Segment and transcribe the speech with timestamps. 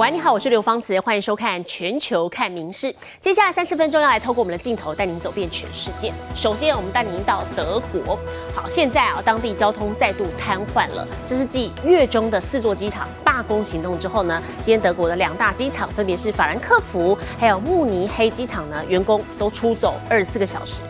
[0.00, 2.86] 喂，你好，我是刘芳慈，欢迎收看《全球看名事》。
[3.20, 6.10] 接下来三十分钟要来透过我们的镜头带您走遍全世界。
[6.34, 8.18] 首先，我们带您到德国。
[8.54, 11.06] 好，现在啊，当地交通再度瘫痪了。
[11.26, 20.80] 这是继月中的四座机场罢工行动之后呢，今天德国的两大机场，分别是法兰克福还有慕尼黑机场呢，员工都出走二十四个小时。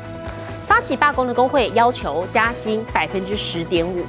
[0.69, 4.05] 发起罢工的工会要求加薪百分之十点五。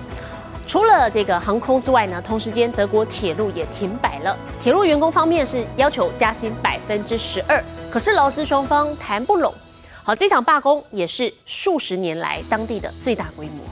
[0.72, 4.38] 除了这个航空之外呢，同时间德国铁路也停摆了。
[4.64, 9.54] 铁路员工方面是要求加薪百分之十二，可是劳资双方谈不拢。
[10.02, 13.66] 好，这场罢工也是数十年来当地的最大规模。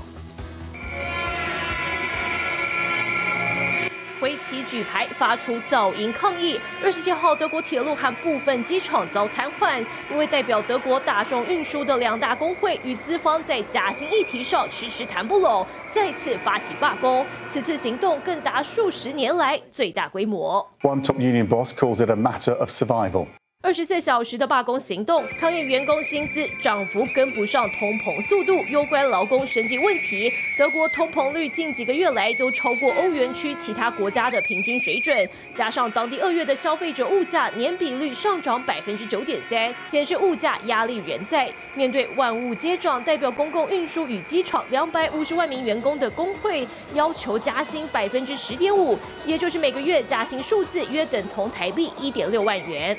[4.19, 6.59] 挥旗举牌，发出噪音抗议。
[6.83, 17.25] 二十七号，德国铁路和部分机场遭瘫痪，因为代表德国大众运输的两大工会与资方在加薪议题上迟迟谈不拢，再次发起罢工。
[17.47, 20.65] 此次行动更达数十年来最大规模。
[20.81, 23.27] One top union boss calls it a matter of survival.
[23.61, 30.31] 二十四小时的罢工行动，抗议员工薪资涨幅跟不上通膨速度，攸关劳工生计问题。
[30.57, 41.53] 德国通膨率近几个月来都超过欧元区其他国家的平均水准，加上当地二月的消费者物价年比率上涨百分之九点三，显示物价压力仍在。
[41.75, 52.97] 面对万物皆涨，代表公共运输与机场两百五十万名员工的工会要求加薪百分之十点五，也就是每个月加薪数字约等同台币一点六万元。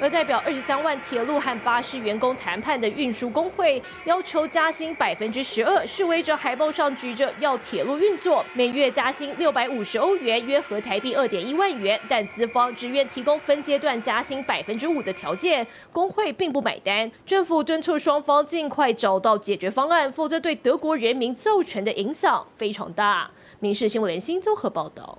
[0.00, 11.98] 而代表二十三万铁路和巴士员工谈判的运输工会要求加薪百分之十二，示威者海报上举着要铁路运作，每月加薪六百五十欧元，约合台币二点一万元。
[12.06, 17.10] 但资方只愿提供分阶段加薪百分之五的条件，工会并不买单。
[17.24, 23.30] 政府敦促双方尽快找到解决方案，否则对德国人民造成的影响非常大。
[23.60, 25.16] 民事新闻联新综合报道。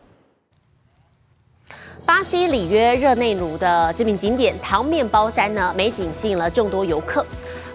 [2.06, 7.26] 巴西里约热内卢的知名景点糖面包山呢，美景吸引了众多游客。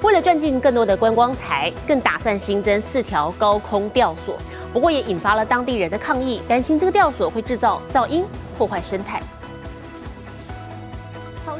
[0.02, 4.36] 为了赚进更多的观光财，更打算新增四条高空吊索。
[4.72, 8.24] 不过也引发了当地人的抗议，担心这个吊索会制造噪音，
[8.56, 9.20] 破坏生态。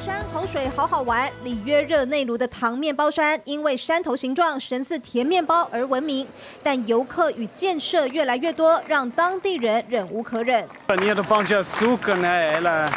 [0.00, 6.26] 好山好水好好玩，里约热内卢的糖面包山因为山头形状神似甜面包而闻名，
[6.62, 10.66] 但游客与建设越来越多，让当地人忍无可忍。
[10.86, 12.50] A linha do pão de açúcar, né?
[12.54, 12.88] Ela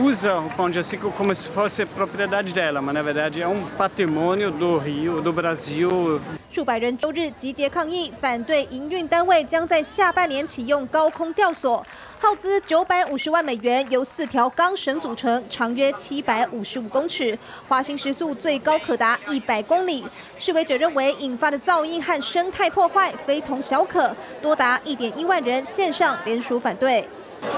[0.00, 3.64] usa o pão de açúcar como se fosse propriedade dela, mas na verdade é um
[3.76, 6.20] patrimônio do Rio, do Brasil.
[6.52, 11.84] 数百人周日集结抗议，反对营运单位将在下半年启用高空吊索，
[12.22, 17.36] 耗资九百五十万美元，由四条钢绳组成，长约七百五十五公尺，
[17.68, 20.04] 滑行时速最高可达一百公里。
[20.38, 27.04] 示威者认为引发的噪音和生态破坏非同小可，多达一点一万人线上联署反对。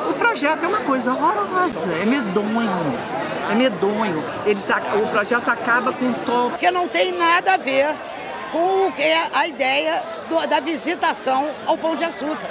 [0.09, 2.99] O projeto é uma coisa horrorosa, é medonho,
[3.53, 4.25] é medonho.
[4.47, 6.51] Eles, o projeto acaba com o tom.
[6.59, 7.95] que não tem nada a ver
[8.51, 12.49] com o que é a ideia do- da visitação ao Pão de Açúcar,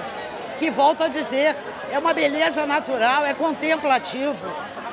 [0.60, 1.56] que volto a dizer
[1.93, 4.47] é uma beleza natural, é contemplativo,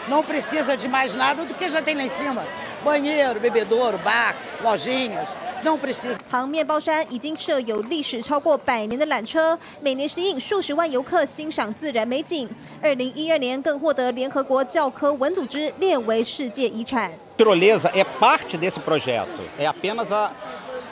[0.07, 2.45] não precisa de mais nada do que já tem lá em cima,
[2.83, 5.27] banheiro, bebedouro, bar, lojinhas,
[5.63, 6.17] não precisa.
[6.29, 12.47] 糖面包山已经设有历史超过百年的缆车，每年吸引数十万游客欣赏自然美景。
[12.81, 17.09] 二零一二年更获得联合国教科文组织列为世界遗产。
[17.37, 19.27] tirolesa é parte desse projeto,
[19.57, 20.31] é apenas a,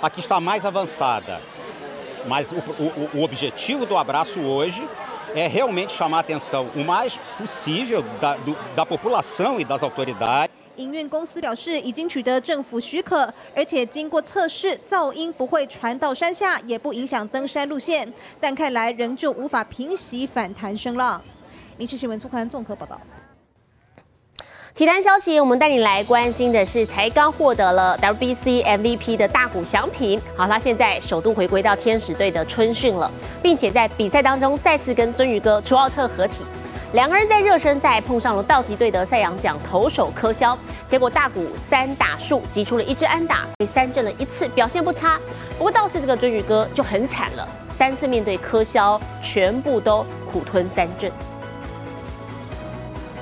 [0.01, 1.39] a que está mais avançada.
[2.25, 4.81] Mas o, o- o objetivo do abraço hoje
[5.34, 10.50] é realmente chamar a atenção o mais possível da, do- da população e das autoridades.
[10.76, 18.10] 营运公司表示，已经取得政府许可，而且经过测试，噪音不会传到山下，也不影响登山路线。
[18.40, 21.20] 但看来仍旧无法平息反弹声浪。
[21.78, 23.00] 临时新闻促刊综合报道。
[24.78, 30.22] 体坛消息，我们带你来关心的是才刚获得了 WBC MVP 的大谷翔平。
[30.36, 33.10] 好，他现在首度回归到天使队的春训了，
[33.42, 36.44] 并且在比赛当中再次跟鳟鱼哥楚奥特合体。
[36.92, 45.18] 两个人在热身赛碰上了道奇队的赛扬奖投手科肖，结果大谷三打数击出了一支安打，被三振了一次，表现不差。
[45.58, 51.10] 不过倒是这个鳟鱼哥就很惨了，三次面对科肖，全部都苦吞三振。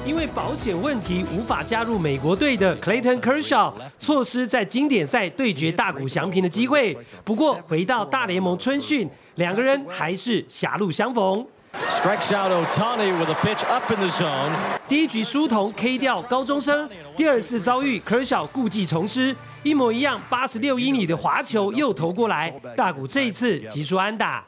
[0.06, 6.96] 因为保险问题无法加入美国队的 Clayton Kershaw 错失在经典赛对决大谷翔平的机会。
[7.24, 11.44] 不过回到大联盟春训，两个人还是狭路相逢。
[11.88, 14.52] Strikes out Otani with a pitch up in the zone.
[14.88, 24.44] 第一局书童 K 掉高中生，第二次遭遇 Kershaw 故技重施，一模一样八十六英里的滑球又投过来，大谷这一次击出安打。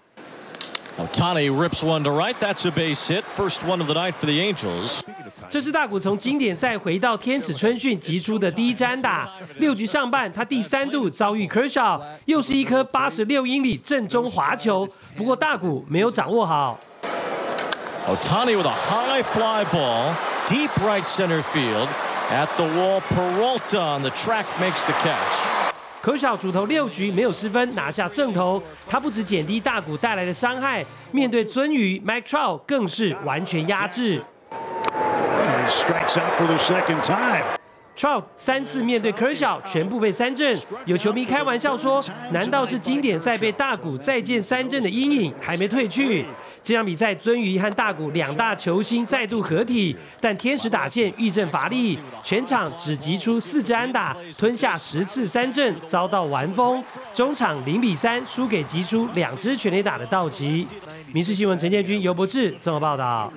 [0.97, 2.39] Otani rips one to right.
[2.39, 3.23] That's a base hit.
[3.35, 5.01] First one of the night for the Angels.
[5.49, 9.27] 这是大谷从经典赛回到天使春训击出的第一支安打。
[9.57, 16.79] 六局上半，他第三度遭遇 Kershaw，又是一颗八十六英里正中滑球，不过大谷没有掌握好。
[18.07, 20.13] Otani with a high fly ball,
[20.47, 21.87] deep right center field.
[22.29, 25.66] At the wall, Peralta on the track makes the catch.
[26.00, 28.62] 可小主投六局没有失分，拿下胜投。
[28.86, 34.22] 他不止减低大谷带来的伤害，面对鳟鱼 Mike Trout 更是完全压制。
[37.96, 46.24] Trout 三次面对 Kershaw 全部被三振，有球迷开玩笑说：“难道是经典赛被大谷再见三振的阴影还没退去？”
[46.62, 56.82] 这场比赛，鳟鱼和大谷两大球星再度合体，但天使打线遇阵乏力，全场只击出四支安打，吞下十次三振，遭到完封。
[57.14, 60.66] 中场零比三输给击出两支全垒打的道奇。
[61.12, 63.32] 民事新闻陈建军、尤博志综合报道。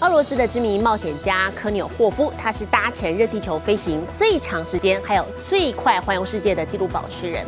[0.00, 7.44] 俄罗斯的知名冒险家科纽霍夫，他是搭乘热气球飞行最长时间还有最快环游世界的纪录保持人。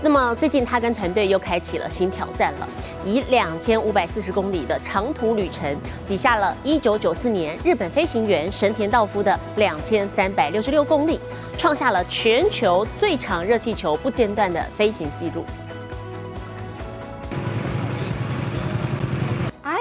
[0.00, 2.68] 那么最近他跟团队又开启了新挑战了，
[3.04, 11.18] 以两千五百四十公里的长途旅程，挤下了一九九四年日本飞行员神田道夫的两千三百六十六公里，
[11.56, 15.44] 创下了全球最长热气球不间断的飞行记录。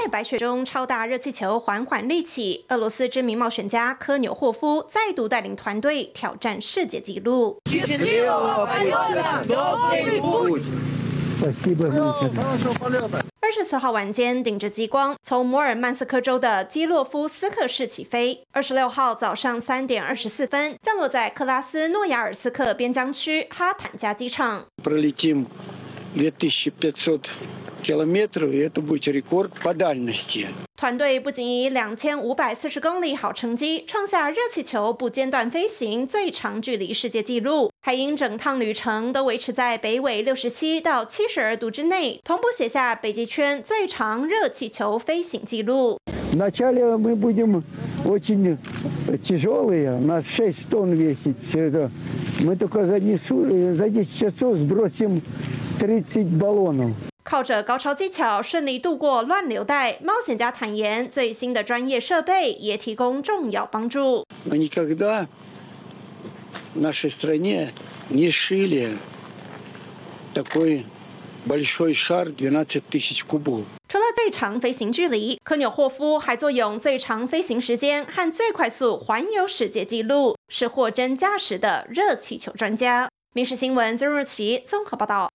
[0.08, 2.66] 白雪中，超大热气球缓缓立起。
[2.70, 7.62] 俄罗斯知名冒险家科纽霍夫再度带领团队挑战世界纪录。
[13.40, 18.44] 二十四号晚间，顶着极光，从摩尔曼斯克州的基洛夫斯克市起飞。
[18.52, 24.66] 二十六号早上三点二十四分，降落在克拉斯诺亚尔斯克边疆区哈坦加机场。
[27.77, 30.47] Пролетим 2500 километров, и это будет рекорд по дальности.
[30.77, 45.99] 团队不仅以两千五百四十公里好成绩创下热气球不间断飞行最长距离世界纪录，还因整趟旅程都维持在北纬六十七到七十二度之内，同步写下北极圈最长热气球飞行纪录。
[46.33, 47.63] Вначале мы будем
[48.05, 48.57] очень
[49.23, 51.91] тяжелые, у нас 6 тонн весит все это.
[52.41, 55.21] Мы только за, несу, за 10 часов сбросим
[55.79, 56.93] 30 баллонов.
[57.27, 64.25] 靠着高超技巧顺利度过乱流带，冒险家坦言，最新的专业设备也提供重要帮助。
[64.49, 65.27] Мы никогда
[66.75, 67.73] в нашей стране
[68.11, 68.99] не шили
[70.35, 70.85] такой
[71.47, 73.65] большой шар 12 тысяч кубов.
[73.89, 83.09] 除了最长飞行距离，科纽霍夫还坐拥最长飞行时间和最快速环游世界纪录，是货真价实的热气球专家。
[83.35, 85.31] 民事新闻曾若琪综合报道。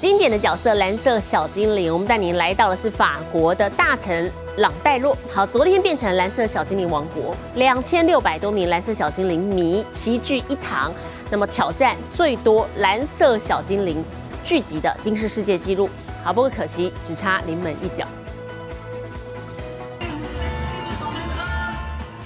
[0.00, 5.14] 经典的角色蓝色小精灵，我们带您来到的是法国的大臣朗代洛。
[5.30, 10.90] 好，昨天变成蓝色小精灵王国，两千六百多名蓝色小精灵迷齐聚一堂，
[11.28, 14.02] 那么挑战最多蓝色小精灵
[14.42, 15.86] 聚集的金氏世界纪录。
[16.24, 18.06] 好，不过可惜只差临门一脚。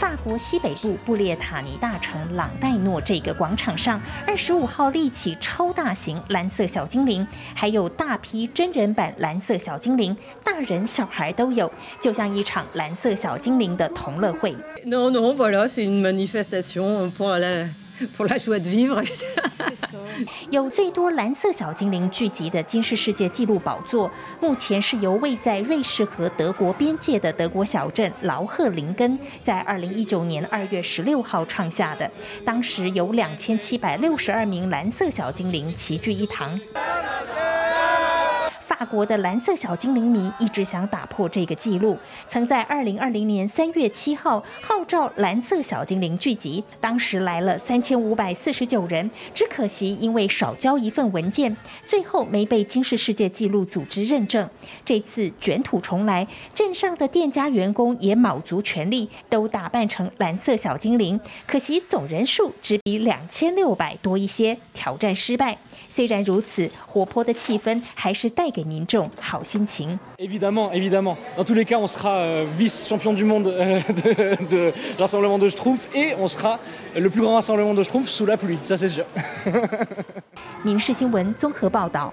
[0.04, 10.14] 法国西北部布列塔尼大城朗代诺这个广场上，二十五号立起超大型蓝色小精灵，还有大批真人版蓝色小精灵，
[10.44, 14.54] 大人小孩都有，就像一场蓝色小精灵的同乐会。
[14.84, 17.66] Non, non, voilà, c'est une manifestation pour la,
[20.50, 24.10] 有最多蓝色小精灵聚集的金氏世界纪录宝座，
[24.40, 32.10] 目前是由位在瑞士和德国边界的德国小镇劳赫林根在二零一九年二月十六号创下的。
[32.44, 36.58] 当时有两千七百六十二名蓝色小精灵齐聚一堂。
[38.66, 51.54] 法国的蓝色小精灵迷一直想打破这个记录，曾在二零二零年三月七号号召蓝色小精灵聚集，当时来了三千五百四十九人，只可惜因为少交一份文件，
[51.86, 54.48] 最后没被金氏世界纪录组织认证。
[54.84, 65.58] 这次卷土重来，镇上的店家员工也卯足全力，都打扮成蓝色小精灵，可惜总人数只比两千六百多一些，挑战失败。
[65.94, 69.96] 虽然如此，活泼的气氛还是带给民众好心情。
[70.18, 71.16] Évidemment, évidemment.
[71.36, 75.48] Dans tous les cas, on sera euh, vice-champion du monde euh, de, de rassemblement de
[75.48, 76.58] Schtroumpfs et on sera
[76.96, 79.04] le plus grand rassemblement de Schtroumpfs sous la pluie, ça c'est sûr.
[80.64, 82.12] 民事新闻综合报道。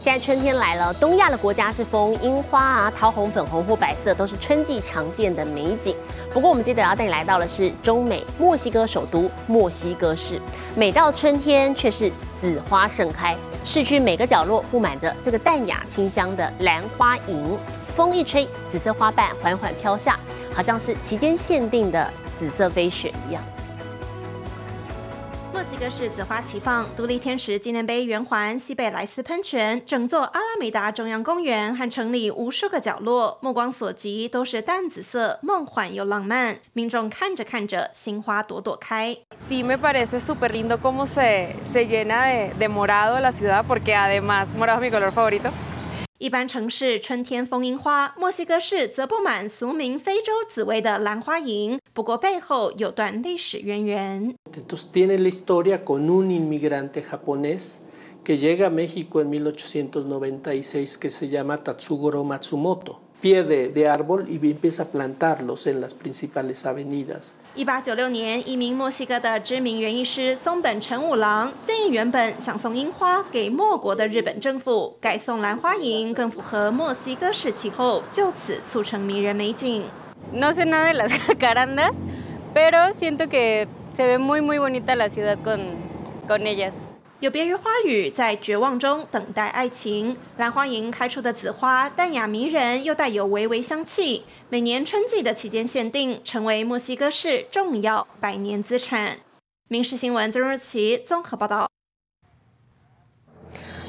[0.00, 5.94] 现在春天来了，东亚的国家是枫樱花啊，桃红、粉红或白色都是春季常见的美景。
[6.32, 10.40] 不过我们接着要带你来到的是中美墨西哥首都墨西哥市，
[10.74, 17.58] 每到春天却是紫花盛开，市区每个角落布满着这个淡雅清香的兰花楹，
[17.94, 20.18] 风一吹，紫色花瓣缓缓飘下，
[20.54, 23.42] 好像是期间限定的紫色飞雪一样。
[25.60, 36.58] 墨西哥市紫花齐放，独立天使纪念碑圆环、西贝莱斯喷泉、整座阿拉梅达中央公园和城里无数个角落，目光所及都是淡紫色，梦幻又浪漫。
[36.72, 39.14] 民众看着看着，心花朵朵开。
[39.46, 44.46] Sí me parece súper lindo cómo se se llena de de morado la ciudad porque además
[44.56, 45.50] morado es mi color favorito.
[46.20, 51.78] 一般城市春天风樱花，墨西哥市则布满俗名非洲紫薇的兰花楹。
[51.94, 54.34] 不过背后有段历史渊源。
[54.52, 57.76] Entonces tiene la historia con un inmigrante japonés
[58.22, 62.98] que llega a México en 1896 que se llama Tatsugoro Matsumoto.
[63.21, 67.33] Pie de, de árbol y empieza a plantarlos en las principales avenidas.
[67.55, 79.83] 一八九六年，一名墨西哥的知名园艺师松本成五郎建议，原本想送樱花给莫国的日本政府，改送兰花楹更符合墨西哥式气候，就此促成迷人美景。
[80.31, 81.95] No sé nada de las jacarandas,
[82.53, 85.59] pero siento que se ve muy muy bonita la ciudad con
[86.27, 86.75] con ellas.
[87.20, 90.16] 有别于花语，在绝望中等待爱情。
[90.38, 94.24] 兰花楹开出的紫花淡雅迷人，又带有微微香气。
[94.48, 99.18] 每年春季的期间限定，成为墨西哥市重要百年资产。
[99.68, 101.68] 民事新闻曾若琪综合报道。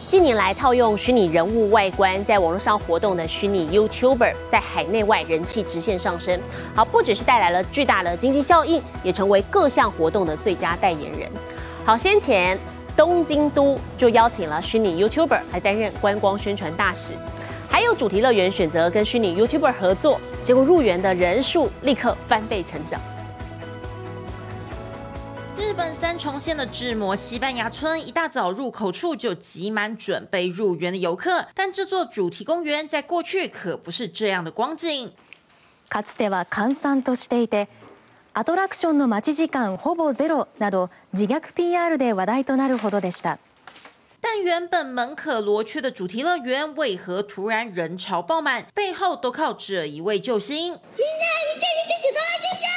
[0.10, 6.38] 近年来，套用虚拟人物外观在网络上活动的虚拟 YouTuber，在海内外人气直线上升。
[6.76, 11.32] 好，不只是带来了巨大的经济效应，也成为各项活动的最佳代言人。
[11.86, 12.60] 好，先前
[12.97, 17.13] 东京都就邀请了虚拟 YouTuber 来担任观光宣传大使，
[17.69, 23.01] 还有主题乐园选择跟虚拟 YouTuber 合作，结果入园的人数立刻翻倍成长。
[25.59, 31.47] 日本三重县的志摩西班牙村，一大早入口处就挤满准备入园的游客。
[31.55, 35.11] 但这座主题公园在过去可不是这样的光景。
[35.89, 37.69] かつては閑散としていて、
[38.35, 43.39] アトラクションの待ち時間ほぼゼロなど自虐 PR で話題となるほどでした。
[44.21, 48.67] 但原本门可罗雀的主题乐园，为何突然人潮爆满？
[48.75, 50.55] 背后都靠这一位救星。
[50.55, 52.69] みんな見て見てすごいでしょ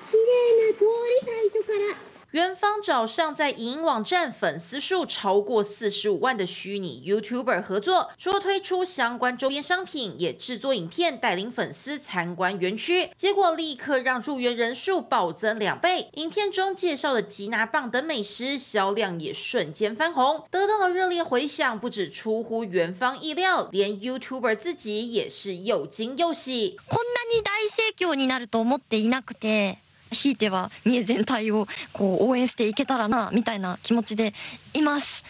[0.00, 2.09] 綺麗な通り最初から。
[2.32, 16.10] 园方找上在影音网站粉丝数超过四十五万的虚拟 YouTuber 合作，除了推出相关周边商品，也制作影片带领粉丝参观园区，结果立刻让入园人数暴增两倍。
[16.14, 26.76] 影片中介绍的吉拿棒等美食销量也瞬间翻红，得到了热烈回响，不止出乎园方意料，连 YouTuber 自己也是又惊又喜。
[26.86, 29.78] こんなに大盛況になると思っていなくて。
[30.10, 34.32] ひいては三重全体をこう応援していけたらなみたいな気持ちで
[34.72, 35.24] います。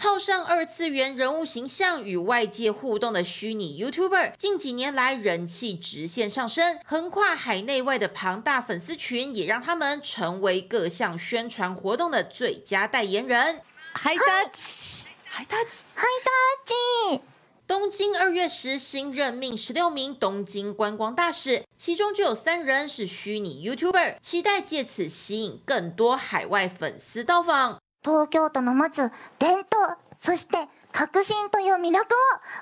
[0.00, 13.60] 套上二次元人物形象与外界互动的虚拟 YouTuber，近几年来人气直线上升，横跨海内外的庞大粉丝群，也让他们成为各项宣传活动的最佳代言人。
[13.94, 17.31] High touch, high touch, high touch。
[17.72, 27.78] 东京二月时新任命十六名东京观光大使，其中就有三人是虚拟 YouTuber，期待借此吸引更多海外粉丝到访。
[28.02, 32.04] 東京都の持つ伝統、そして革新という魅力を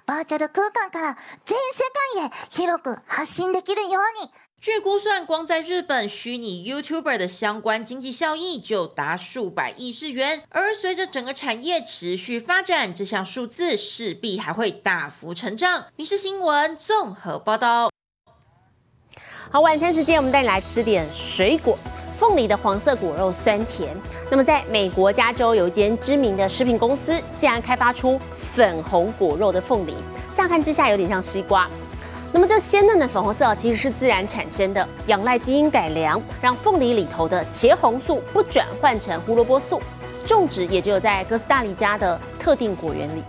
[0.06, 1.84] バーチャル空間から全世
[2.16, 4.30] 界へ広く発信できるように。
[4.61, 15.85] 据估算，光在日本虚拟 YouTuber 的相关经济效益就达数百亿日元，而随着整个产业持续发展，这项数字势必还会大幅成长。
[15.95, 17.89] 民事新闻综合报道。
[19.49, 21.75] 好，晚餐时间我们带你来吃点水果。
[22.19, 23.91] 凤梨的黄色果肉酸甜。
[24.29, 29.95] 那么，在美国加州有一间知名的食品公司，竟然开发出粉红果肉的凤梨，
[30.35, 31.67] 乍看之下有点像西瓜。
[32.33, 39.81] 那么这鲜嫩的粉红色其实是自然产生的，仰赖基因改良，让凤梨里头的茄红素不转换成胡萝卜素，
[40.25, 43.21] 种植也只有在哥斯达黎加的特定果园里。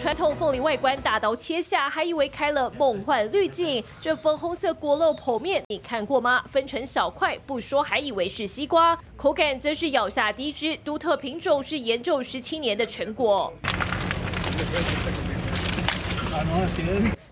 [0.00, 3.84] 传统凤梨外观大刀切下，还以为开了梦幻滤镜。
[4.00, 6.40] 这粉红色果肉剖面，你看过吗？
[6.48, 10.76] 分成小块，不说还以为是西瓜，口感则是咬下第一只。
[10.78, 13.52] 独特品种是研究十七年的成果。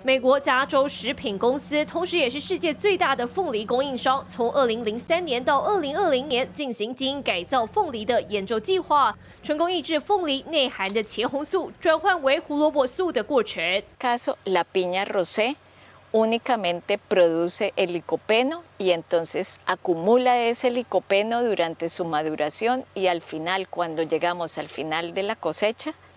[0.03, 13.83] 美国加州食品公司，同时也是世界最大的凤梨供应商，从二零零三年到二零二零年进行基因改造凤梨的研究计划，成功抑制凤梨内含的茄红素转换为胡萝卜素的过程。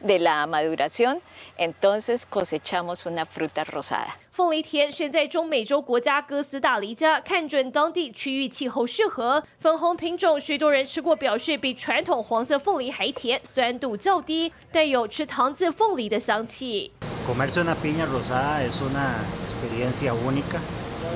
[0.01, 1.21] de la maduración
[1.57, 4.17] entonces cosechamos una fruta rosada.
[4.33, 16.91] 凤梨田选在中美洲国家哥斯达黎加，看准当地区域气候适合，粉红品种，许多人吃过表示比传统黄色凤梨还甜，酸度较低，带有吃糖渍凤梨的香气。
[17.29, 20.59] Comerse una piña rosada es una experiencia única,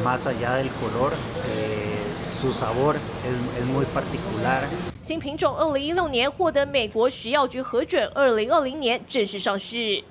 [0.05, 1.13] más allá del color,
[1.49, 2.95] eh, su sabor
[3.27, 4.63] es, es muy particular.
[5.04, 10.02] 新品种二零一六年获得美国食药局核准，二零二零年正式上市。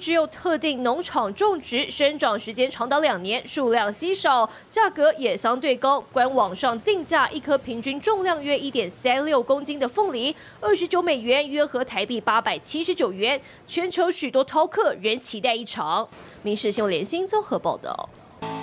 [0.00, 6.00] 只有特定农场种植，生长时间长达两年，数量稀少，价格也相对高。
[6.12, 13.40] 官网上定价一颗平均重量约一点三六公斤的凤梨，二十九美元，约合台币八百七十九元。
[13.68, 16.08] 全球许多饕客仍期待一场。
[16.42, 18.08] 民事新闻联新综合报道。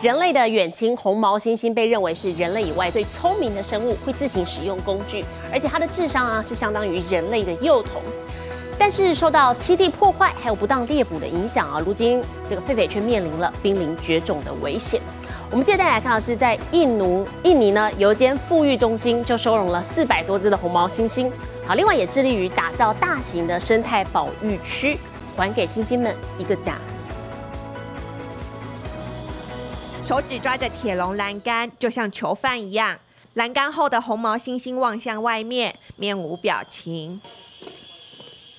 [0.02, 8.02] 人类的远亲红毛猩猩被认为是人类以外最聪明的生物，会自行使用工具，而且它的智商啊是相当于人类的幼童。
[8.80, 15.02] 但是受到栖地破坏还有不当猎捕的影响啊，如今这个狒狒却面临了濒临绝种的危险。
[15.50, 21.32] 我们接着来看的是在印奴印尼呢，有一间富裕中心就收容了四百多只的红毛猩猩。
[21.66, 24.98] 好，另外也致力于打造大型的生态保育区，
[25.36, 26.78] 还给猩猩们一个家。
[30.06, 32.98] 手指抓着铁笼栏杆，就像囚犯一样。
[33.34, 37.20] 栏杆后的红毛猩猩望向外面，面无表情。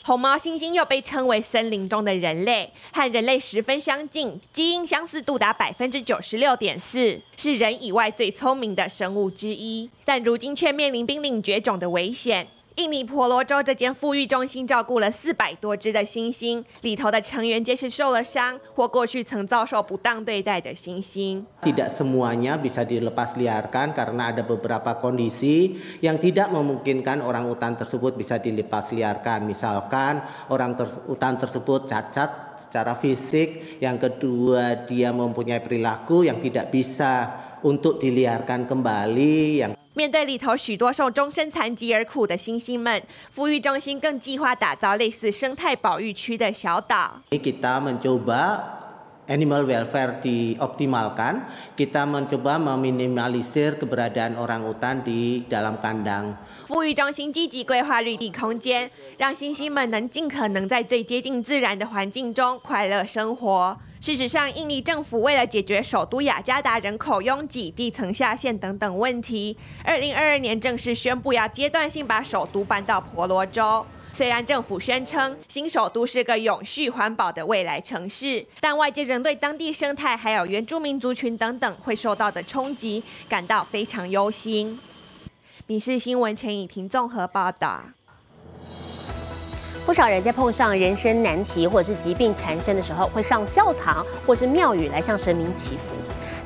[0.08, 9.90] 红毛猩猩又被称为森林中的人类，和人类十分相近，基因相似度达百分之九十六点四，是人以外最聪明的生物之一。
[10.06, 12.46] 但如今却面临濒临绝种的危险。
[12.77, 21.45] 印尼婆罗洲这间富裕中心照顾了四百多只的猩猩，里头的成员皆是受了伤或过去曾遭受不当对待的猩猩。
[21.61, 28.17] Tidak semuanya bisa dilepas liarkan karena ada beberapa kondisi yang tidak memungkinkan orang utan tersebut
[28.17, 29.45] bisa dilepas liarkan.
[29.45, 36.73] Misalkan orang ters utan tersebut cacat secara fisik, yang kedua dia mempunyai perilaku yang tidak
[36.73, 47.18] bisa untuk diliarkan kembali, yang 面对里头许多受终身残疾而苦的猩猩们，富裕中心更计划打造类似生态保育区的小岛。
[47.32, 48.62] kita mencoba
[49.26, 51.42] animal welfare dioptimalkan,
[51.74, 56.38] kita mencoba meminimalisir keberadaan orang utan di dalam kandang.
[56.68, 63.76] 富裕中心积极规划绿地空间，让猩猩们能尽可能在最接近自然的环境中快乐生活。
[64.00, 73.84] 事实上，印尼政府为了解决首都雅加达人口拥挤、地层下陷等等问题，二零二二年正式宣布要阶段性把首都搬到婆罗洲。
[74.14, 84.78] 虽然政府宣称新首都是个永续环保的未来城市，但外界仍对当地生态还有原住民族群等等会受到的冲击感到非常忧心。
[85.66, 87.97] 民事新闻陈以婷综合报道。
[89.88, 95.94] 不少人在碰上人生难题或者是疾病缠身的时候，会上教堂或是庙宇来向神明祈福。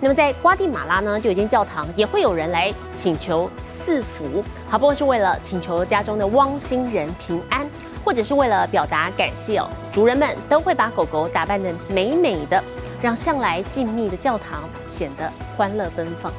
[0.01, 7.67] 那么在瓜地马拉呢，就有间教堂也会有人来请求赐福，好不过是为了请求家中的汪星人平安，
[8.05, 9.69] 或者是为了表达感谢哦。
[9.91, 12.63] 主人们都会把狗狗打扮得美美的，
[13.03, 16.33] 让向来静谧的教堂显得欢乐奔放。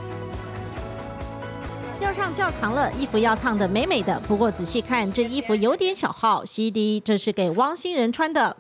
[2.14, 4.20] 上教堂了，衣服要烫的美美的。
[4.28, 6.46] 不过仔细看，这衣服有点小号。
[6.46, 8.56] CD，这是给汪星人穿的。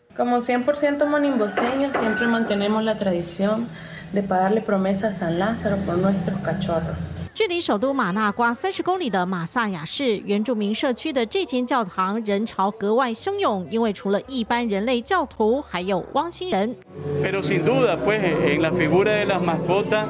[7.33, 16.75] 距离首都马纳瓜三十公里的马萨雅市原住民社区的这间教堂人潮格外汹涌，因为除了一般人类教徒，还有汪星人。
[17.23, 20.05] Pero sin duda, pues en la figura de las mascotas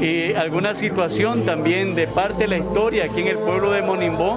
[0.00, 4.36] y alguna situación también de parte de la historia aquí en el pueblo de Monimbó,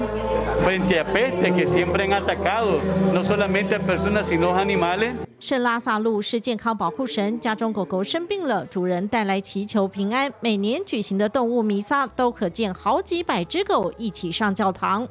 [0.63, 2.79] frente a pestes que siempre han atacado
[3.13, 5.26] no solamente a personas sino a animales.
[5.39, 10.33] 圣拉萨路是健康保护神，家中狗狗生病了，主人带来祈求平安。
[10.39, 15.07] 每年举行的动物弥撒都可见好几百只狗一起上教堂。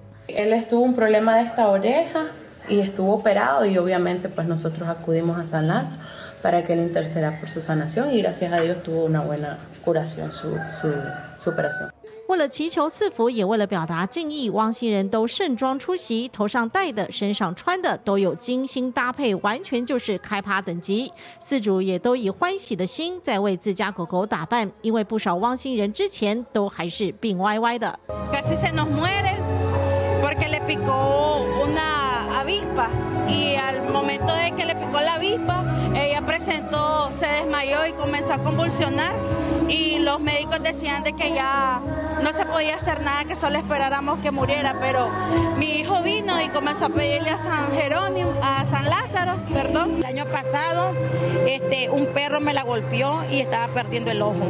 [12.29, 21.13] 为了祈求赐福，也为了表达敬意，汪星人都盛装出席，头上戴的、身上穿的都有精心搭配，完全就是开趴等级。
[21.39, 27.97] 四主也都以欢喜的心在为自家狗狗打扮，因为不少汪星人之前都还是病歪歪的。
[32.47, 32.89] Avispa
[33.29, 35.65] y al momento de que le picó la avispa,
[35.97, 39.15] ella presentó, se desmayó y comenzó a convulsionar
[39.69, 41.81] y los médicos decían de que ya
[42.23, 45.09] no se podía hacer nada, que solo esperáramos que muriera, pero
[45.59, 49.97] mi hijo vino y comenzó a pedirle a San Jerónimo, a San Lázaro, perdón.
[49.99, 50.93] El año pasado
[51.49, 54.47] este, un perro me la golpeó y estaba perdiendo el ojo.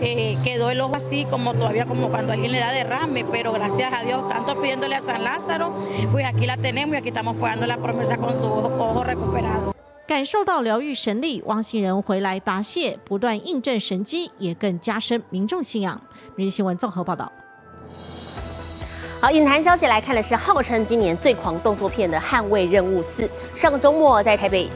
[0.00, 3.92] Eh, quedó el ojo así como todavía como cuando alguien le da derrame, pero gracias
[3.92, 5.72] a Dios, tanto pidiéndole a San Lázaro,
[6.12, 9.74] pues aquí la tenemos y aquí estamos pagando la promesa con su ojo, ojo recuperado.
[10.06, 16.00] 感受到疗愈神力，汪星人回来答谢，不断印证神迹，也更加深民众信仰。
[16.36, 17.30] 每日新闻综合报道。
[19.20, 24.68] 好，影坛消息来看的是，号称今年最狂动作片的《捍卫任务四》，上个周末在台北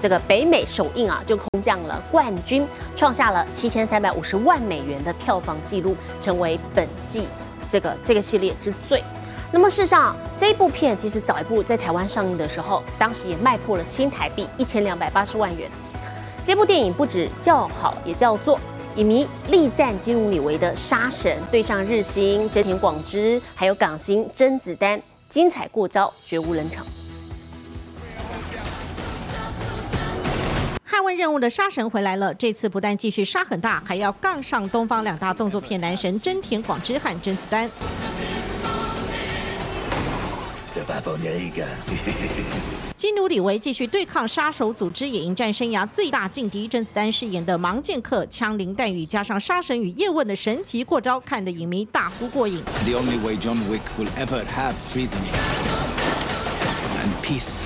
[0.00, 7.28] 这个北美首映啊，就空降了冠军，创下了七千三百五十万美元的票房纪录，成为本季
[7.68, 9.04] 这个这个系列之最。
[9.52, 15.70] 那么，事实上，这部片其实早一部在台湾上映的时候，当时也卖破了新台币一千两百八十万元。
[16.44, 18.58] 这部电影不止叫好，也叫座。
[18.96, 26.84] 影迷力战金融李维的杀神，对上日星真田广之，还有港星甄子丹，精彩过招，绝无人场。
[31.00, 37.70] 捍卫任务的杀神回来了，这次不但继续杀很大，还要杠上东方两大动作片男神真田广之和甄子丹。
[42.98, 52.62] 金努里维继续对抗杀手组织，也迎战生涯最大劲敌甄子丹饰演的盲剑客，枪林弹雨加上杀神与叶问的神奇过招，看得影迷大呼过瘾。
[52.84, 55.22] The only way John Wick will ever have freedom
[57.00, 57.59] and peace is in death.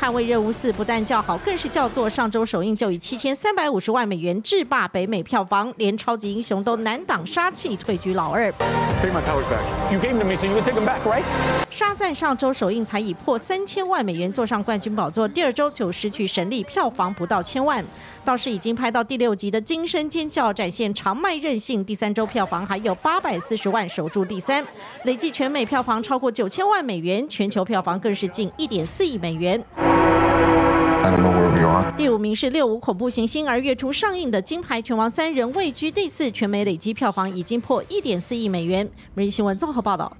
[0.00, 2.08] 捍卫任务四不但叫好，更是叫座。
[2.08, 8.52] 上周首映就以七千三百五十万美元制霸北美票房，连超级英雄都难挡杀气，退居老二。
[9.00, 9.92] Take my powers back.
[9.92, 11.22] You gave them to me, so you would take them back, right?
[11.70, 17.84] 沙赞上周首映才以破三千万美元坐上冠军宝座，第二周就失去神力，票房不到千万。
[18.24, 24.66] 倒是已经拍到第六集的《惊声尖叫》，展现长麦韧性，第三周票房还有八百四十万，守住第三，
[25.04, 29.62] 累计全美票房超过九千万美元，全球票房更是近一点四亿美元。
[29.76, 31.92] I don't know where we are.
[31.98, 38.90] 第五名是六五恐怖行星，而月初上映的《金牌拳王三人》位居第四，全美累积票房已经破一点四亿美元。
[39.12, 40.16] 每日新闻综合报道。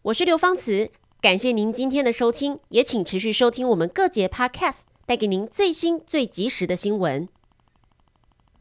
[0.00, 7.28] 我是刘芳慈，感谢您今天的收听，也请持续收听我们各节 Podcast，带给您最新最及时的新闻。